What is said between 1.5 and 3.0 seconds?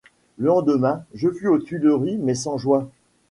Tuileries, mais sans joie.